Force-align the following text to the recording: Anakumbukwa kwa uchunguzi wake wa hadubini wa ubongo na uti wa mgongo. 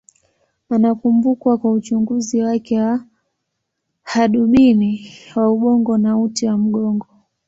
Anakumbukwa 0.69 1.57
kwa 1.57 1.71
uchunguzi 1.71 2.41
wake 2.41 2.81
wa 2.81 3.05
hadubini 4.03 5.09
wa 5.35 5.51
ubongo 5.51 5.97
na 5.97 6.19
uti 6.19 6.47
wa 6.47 6.57
mgongo. 6.57 7.07